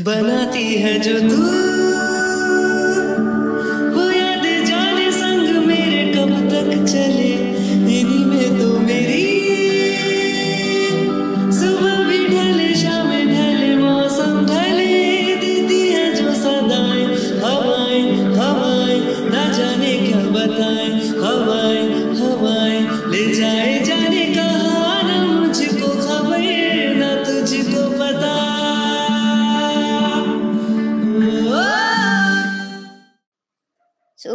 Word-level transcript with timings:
बनाती 0.00 0.74
है 0.74 0.98
जो 0.98 1.18
तू 1.20 1.36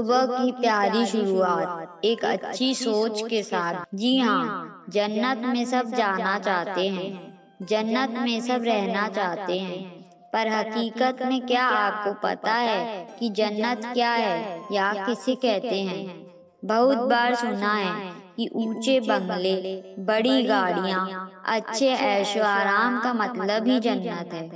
सुबह 0.01 0.25
की 0.25 0.51
प्यारी 0.51 1.05
शुरुआत, 1.05 2.05
एक 2.05 2.25
अच्छी 2.25 2.73
सोच 2.73 3.21
के 3.29 3.43
साथ। 3.43 3.73
जी 3.93 4.17
हाँ 4.17 4.85
जन्नत 4.89 5.41
में 5.45 5.65
सब 5.65 5.91
जाना 5.91 6.39
चाहते 6.39 6.87
हैं, 6.87 7.33
जन्नत 7.61 8.15
में 8.19 8.41
सब 8.41 8.63
रहना 8.63 9.07
चाहते 9.09 9.59
हैं, 9.59 10.01
पर 10.33 10.47
हकीकत 10.47 11.19
में 11.21 11.41
क्या 11.41 11.63
आपको 11.63 12.13
पता 12.13 12.53
है 12.53 13.05
कि 13.19 13.29
जन्नत 13.29 13.91
क्या 13.93 14.11
है, 14.11 14.59
या 14.71 14.91
किसे 15.05 15.35
कहते 15.35 15.81
हैं? 15.81 16.25
बहुत 16.65 16.97
बार 16.97 17.35
सुना 17.35 17.73
है 17.75 18.13
कि 18.37 18.49
ऊँचे 18.55 18.99
बंगले, 18.99 19.55
बड़ी 19.99 20.43
गाड़ियाँ, 20.43 21.31
अच्छे 21.45 21.89
ऐशो 21.89 22.43
आराम 22.43 22.99
का 22.99 23.13
मतलब 23.13 23.67
ही 23.67 23.79
जन्नत 23.79 24.33
है। 24.33 24.49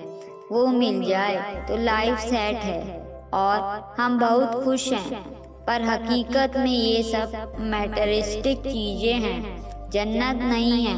वो 0.51 0.67
मिल 0.67 1.03
जाए 1.03 1.65
तो 1.67 1.77
लाइफ 1.77 2.19
सेट 2.19 2.55
है। 2.55 3.04
और 3.35 3.95
हम 3.97 4.19
बहुत 4.19 4.63
खुश 4.63 4.91
हैं। 4.93 5.23
पर 5.67 5.81
हकीकत 5.83 6.57
में 6.57 6.71
ये 6.71 7.01
सब 7.03 7.55
मैटरिस्टिक 7.61 8.59
चीज़ें 8.59 9.13
हैं, 9.21 9.89
जन्नत 9.91 10.43
नहीं 10.43 10.85
है। 10.85 10.97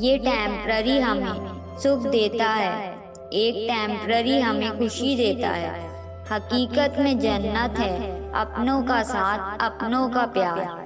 ये 0.00 0.16
टेम्प्ररी 0.18 0.98
हमें 1.00 1.78
सुख 1.78 2.06
देता 2.08 2.46
है, 2.46 2.92
एक 3.34 3.54
टेम्प्ररी 3.70 4.40
हमें 4.40 4.78
खुशी 4.78 5.16
देता 5.16 5.48
है। 5.50 5.88
हकीकत 6.30 6.96
में 6.98 7.18
जन्नत 7.18 7.78
है, 7.78 7.94
अपनों 8.34 8.82
का 8.82 9.02
साथ, 9.04 9.58
अपनों 9.62 10.08
का 10.08 10.26
प्यार। 10.28 10.78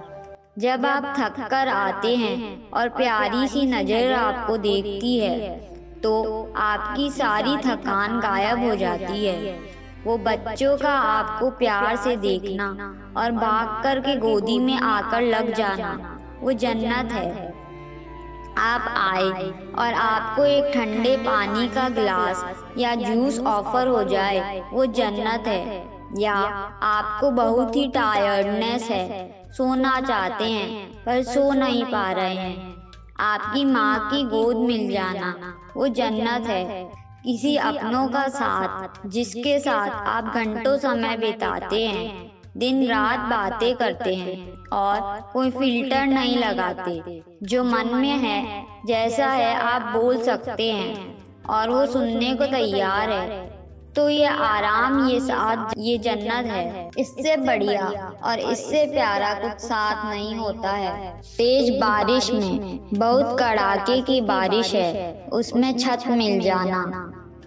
जब 0.59 0.86
आप 0.86 1.14
थक 1.19 1.41
कर 1.50 1.69
आते 1.69 2.14
हैं 2.16 2.70
और 2.70 2.88
प्यारी 2.88 3.47
सी 3.48 3.66
नज़र 3.66 4.12
आपको 4.14 4.56
देखती 4.59 5.19
है 5.19 5.59
तो 6.00 6.12
आपकी 6.56 7.11
सारी 7.11 7.56
थकान 7.59 8.19
गायब 8.20 8.62
हो 8.64 8.75
जाती 8.77 9.25
है। 9.27 9.59
वो 10.06 10.19
बच्चों 10.19 10.77
का 10.77 10.92
आपको 10.92 11.50
प्यार 11.50 11.97
से 11.97 12.16
देखना 12.16 12.66
और 13.16 13.33
भाग 13.33 13.83
कर 13.83 14.00
के 14.00 14.16
गोदी 14.16 14.58
में 14.58 14.78
आकर 14.78 15.22
लग 15.22 15.55
जाना। 15.55 16.19
वो 16.41 16.52
जन्नत 16.52 17.12
है। 17.12 17.55
आप 18.58 18.94
आए 18.97 19.50
और 19.78 19.94
आपको 19.94 20.44
एक 20.44 20.64
ठंडे 20.75 21.16
पानी 21.16 21.69
का 21.69 21.88
गिलास 21.88 22.44
या 22.78 22.94
जूस 22.94 23.38
ऑफ़र 23.38 23.86
हो 23.86 24.05
जाए, 24.05 24.62
वो 24.72 24.86
जन्नत 24.86 25.47
है। 25.47 25.94
या 26.19 26.32
आपको 26.82 27.30
बहुत 27.30 27.77
ही 27.77 27.88
टायर्डनेस 27.88 28.82
है। 28.91 29.42
सोना 29.52 30.00
चाहते 30.00 30.44
हैं, 30.44 31.05
पर 31.05 31.22
सो 31.22 31.52
नहीं 31.52 31.84
पा 31.84 32.12
रहे 32.12 32.34
हैं। 32.34 32.75
आपकी 33.20 33.64
माँ 33.64 34.10
की 34.10 34.22
गोद 34.25 34.56
मिल 34.56 34.92
जाना, 34.92 35.34
वो 35.77 35.88
जन्नत 35.88 36.47
है। 36.47 37.03
किसी 37.25 37.56
अपनों 37.56 38.08
का 38.08 38.28
साथ 38.28 39.08
जिसके 39.08 39.58
साथ 39.58 39.91
आप 39.91 40.25
घंटों 40.34 40.77
समय 40.78 41.17
बिताते 41.17 41.86
हैं 41.86 42.33
दिन 42.56 42.86
रात 42.86 43.19
बातें 43.19 43.75
करते 43.77 44.14
हैं 44.14 44.53
और 44.72 45.20
कोई 45.33 45.50
फ़िल्टर 45.50 46.06
नहीं 46.06 46.37
लगाते 46.37 47.22
जो 47.43 47.65
मन 47.65 47.94
में 47.94 48.19
है 48.19 48.66
जैसा 48.87 49.26
है 49.26 49.54
आप 49.54 49.97
बोल 49.97 50.22
सकते 50.22 50.71
हैं 50.72 51.16
और 51.50 51.71
वो 51.71 51.87
सुनने 51.87 52.34
को 52.34 52.47
तैयार 52.47 53.10
है। 53.10 53.53
तो 53.97 54.09
ये 54.09 54.27
आराम, 54.27 55.09
ये 55.09 55.21
साथ, 55.21 55.75
ये 55.78 55.99
जन्नत 55.99 56.47
है। 56.47 56.91
इससे 56.99 57.37
बढ़िया 57.37 58.12
और 58.25 58.38
इससे 58.38 58.84
प्यारा 58.87 59.32
कुछ 59.34 59.60
साथ 59.60 60.10
नहीं 60.10 60.34
होता 60.34 60.71
है। 60.71 61.21
तेज 61.38 61.71
बारिश 61.81 62.31
में 62.31 62.81
बहुत 62.94 63.37
कड़ाके 63.41 64.00
की 64.00 64.21
बारिश 64.21 64.75
है। 64.75 65.27
उसमें 65.32 65.78
छत 65.78 66.05
मिल 66.09 66.41
जाना। 66.41 66.84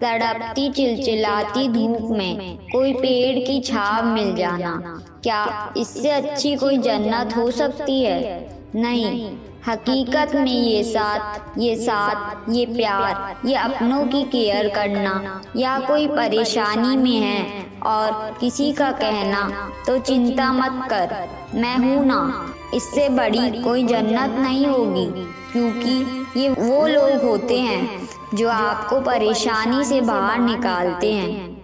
तड़पती, 0.00 0.70
चिलचिलाती 0.70 1.68
धूप 1.68 2.10
में 2.10 2.58
कोई 2.72 2.92
पेड़ 2.92 3.38
की 3.46 3.60
छाव 3.60 4.06
मिल 4.06 4.34
जाना। 4.36 5.02
क्या 5.22 5.72
इससे 5.76 6.10
अच्छी 6.10 6.54
कोई 6.56 6.78
जन्नत 6.78 7.36
हो 7.36 7.50
सकती 7.50 8.02
है? 8.02 8.58
नहीं। 8.76 9.30
हकीकत 9.68 10.34
में 10.34 10.52
ये 10.52 10.82
साथ 10.84 11.58
ये 11.58 11.74
साथ, 11.76 12.48
ये 12.50 12.66
प्यार, 12.66 13.46
ये 13.46 13.54
अपनों 13.54 14.04
की 14.06 14.22
केयर 14.24 14.68
करना 14.68 15.40
या 15.56 15.78
कोई 15.78 16.06
परेशानी 16.08 16.96
में 16.96 17.18
है 17.20 17.64
और 17.86 18.36
किसी 18.40 18.72
का 18.72 18.90
कहना 18.92 19.70
तो 19.86 19.98
चिंता 20.00 20.52
मत 20.52 20.88
कर। 20.90 21.28
मैं 21.54 21.76
हूँ 21.76 22.04
ना। 22.06 22.54
इससे 22.74 23.08
बड़ी 23.08 23.62
कोई 23.62 23.84
जन्नत 23.84 24.38
नहीं 24.38 24.66
होगी, 24.66 25.06
क्योंकि 25.52 26.40
ये 26.40 26.48
वो 26.50 26.86
लोग 26.86 27.22
होते 27.22 27.60
हैं 27.60 28.08
जो 28.34 28.48
आपको 28.48 29.00
परेशानी 29.00 29.84
से 29.84 30.00
बाहर 30.00 30.38
निकालते 30.40 31.12
हैं। 31.12 31.57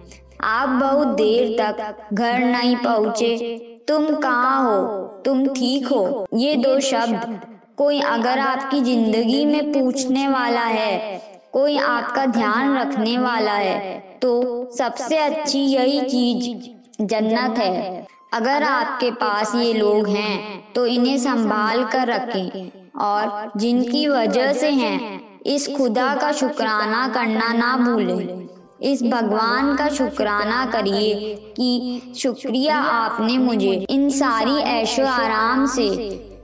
आप 0.45 0.69
बहुत 0.71 1.07
देर 1.17 1.55
तक 1.59 2.13
घर 2.13 2.39
नहीं 2.39 2.75
पहुँचे। 2.75 3.57
तुम 3.87 4.05
कहाँ 4.15 4.63
हो? 4.63 5.03
तुम 5.25 5.45
ठीक 5.47 5.87
हो? 5.87 6.25
ये 6.33 6.55
दो 6.55 6.79
शब्द। 6.81 7.39
कोई 7.77 7.99
अगर 8.01 8.39
आपकी 8.39 8.81
ज़िंदगी 8.81 9.43
में 9.45 9.71
पूछने 9.73 10.27
वाला 10.27 10.63
है, 10.63 11.21
कोई 11.53 11.77
आपका 11.79 12.25
ध्यान 12.27 12.77
रखने 12.77 13.17
वाला 13.17 13.53
है 13.53 13.99
तो 14.21 14.69
सबसे 14.77 15.17
अच्छी 15.17 15.59
यही 15.59 16.01
चीज़ 16.01 17.03
जन्नत 17.03 17.57
है। 17.57 18.05
अगर 18.33 18.63
आपके 18.63 19.11
पास 19.13 19.55
ये 19.55 19.73
लोग 19.73 20.07
हैं 20.09 20.73
तो 20.73 20.85
इन्हें 20.85 21.17
संभाल 21.17 21.83
कर 21.85 22.07
रखें 22.07 22.71
और 23.01 23.51
जिनकी 23.57 24.07
वजह 24.07 24.53
से 24.53 24.69
हैं, 24.71 25.21
इस 25.45 25.67
खुदा 25.77 26.13
का 26.15 26.31
शुक्राना 26.33 27.07
करना 27.07 27.51
ना 27.53 27.75
भूलें। 27.77 28.44
इस 28.81 29.03
भगवान 29.03 29.75
का 29.75 29.89
शुक्राना 29.89 30.65
करिए 30.65 31.35
कि 31.35 32.01
शुक्रिया 32.17 32.77
आपने 32.77 33.37
मुझे 33.37 33.85
इन 33.89 34.09
सारी 34.09 34.57
ऐशो 34.57 35.05
आराम 35.05 35.65
से 35.65 35.87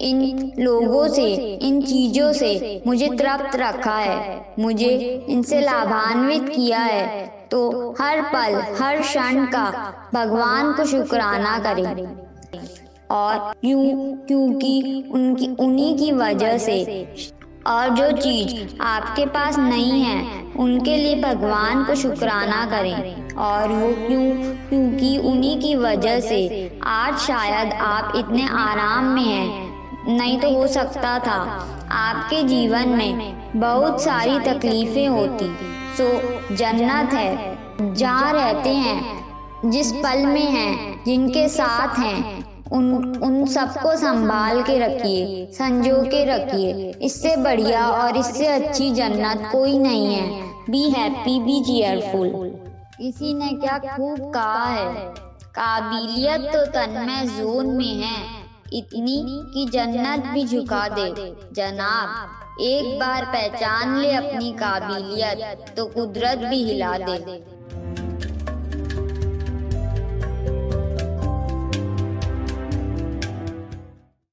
इन 0.02 0.52
लोगों 0.60 1.08
से 1.08 1.34
इन 1.56 1.82
चीज़ों 1.82 2.34
से 2.34 2.82
मुझे 2.88 3.08
तृप्त 3.08 3.56
रखा 3.56 3.96
है। 3.96 4.56
मुझे 4.60 5.26
इनसे 5.30 5.62
लाभान्वित 5.62 6.50
किया 6.50 6.80
है। 6.80 7.28
तो 7.52 7.96
हर 8.02 8.22
पल 8.22 8.76
हर 8.84 9.02
क्षण 9.02 9.46
का 9.46 9.94
भगवान 10.14 10.74
को 10.74 10.86
शुक्राना 10.86 11.60
करें 11.60 12.06
और 13.12 13.54
क्यों 13.62 14.14
क्योंकि 14.28 15.06
उनकी 15.12 15.48
उन्हीं 15.60 15.98
की 15.98 16.12
वजह 16.12 16.58
से 16.58 17.08
और 17.68 17.90
जो 17.90 18.12
चीज़ 18.12 18.82
आपके 18.82 19.26
पास 19.26 19.58
नहीं 19.60 20.02
है 20.02 20.51
उनके 20.62 20.98
लिए 20.98 21.22
भगवान 21.22 21.84
को 21.84 21.96
शुक्राना 21.96 22.66
करें। 22.66 23.32
और 23.36 23.70
वो 23.70 24.08
क्यों? 24.08 24.32
क्योंकि 24.70 25.18
उन्हीं 25.18 25.62
की 25.62 25.76
वजह 25.76 26.20
से 26.20 26.80
आज 26.84 27.18
शायद 27.18 27.74
आप 27.74 28.14
इतने 28.16 28.48
आराम 28.50 29.04
में 29.04 29.24
हैं। 29.24 29.72
नहीं 30.18 30.40
तो 30.40 30.50
हो 30.50 30.68
सकता 30.68 31.20
था। 31.20 31.68
आपके 31.92 32.44
जीवन 32.44 32.90
में 32.90 33.34
बहुत 33.56 34.02
सारी 34.02 34.40
तकलीफें 34.40 35.08
होती। 35.08 35.58
सो, 35.98 36.22
जन्नत 36.56 37.14
है। 37.14 37.58
जहाँ 37.94 38.34
रहते 38.34 38.70
हैं, 38.70 39.26
जिस 39.66 39.92
पल 39.92 40.26
में 40.26 40.52
हैं, 40.52 41.02
जिनके 41.06 41.50
साथ 41.50 42.00
हैं, 42.00 42.52
उन 42.72 43.16
उन 43.24 43.46
सबको 43.46 43.96
संभाल 43.96 44.62
के 44.62 44.80
रखिए, 44.80 45.46
संजो 45.52 46.02
के 46.02 46.26
रखिए। 46.26 46.96
इससे 47.02 47.38
बढ़िया 47.38 47.88
और 47.88 48.18
इससे 48.18 48.48
अच्छी 48.48 48.92
जन्नत 48.92 49.50
कोई 49.52 49.80
नहीं 49.80 50.16
है। 50.16 50.51
बी 50.70 50.82
हैप्पी 50.90 51.40
बी 51.40 51.60
चेयरफुल 51.64 52.30
किसी 52.98 53.34
ने 53.34 53.48
क्या 53.54 53.78
खूब 53.78 54.20
कहा 54.34 54.66
है? 54.66 55.06
काबिलियत 55.56 56.42
तो 56.42 56.66
तन्मय 56.66 57.26
जोन 57.28 57.68
में 57.68 57.96
है। 57.96 58.42
इतनी 58.74 59.16
कि 59.54 59.66
जन्नत 59.74 60.26
भी 60.26 60.46
झुका 60.46 60.88
दे। 60.90 61.10
जनाब 61.54 62.62
एक 62.62 63.00
बार 63.00 63.26
पहचान 63.26 63.98
ले 63.98 64.12
अपनी 64.12 64.52
काबिलियत 64.52 65.74
तो 65.78 65.86
कुदरत 65.86 66.38
भी 66.38 66.64
हिला 66.64 66.98
दे। 66.98 67.18